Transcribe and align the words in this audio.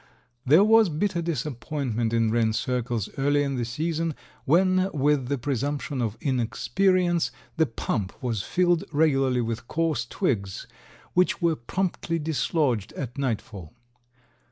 There 0.47 0.63
was 0.63 0.89
bitter 0.89 1.21
disappointment 1.21 2.11
in 2.11 2.31
wren 2.31 2.53
circles 2.53 3.07
earlier 3.19 3.45
in 3.45 3.55
the 3.55 3.63
season 3.63 4.15
when, 4.45 4.89
with 4.95 5.27
the 5.27 5.37
presumption 5.37 6.01
of 6.01 6.17
inexperience, 6.19 7.29
the 7.57 7.67
pump 7.67 8.13
was 8.19 8.41
filled 8.41 8.83
regularly 8.91 9.41
with 9.41 9.67
coarse 9.67 10.07
twigs, 10.07 10.65
which 11.13 11.39
were 11.39 11.55
promptly 11.55 12.17
dislodged 12.17 12.93
at 12.93 13.15
nightfall. 13.19 13.73